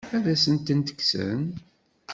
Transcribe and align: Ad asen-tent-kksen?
Ad 0.15 0.25
asen-tent-kksen? 0.33 1.41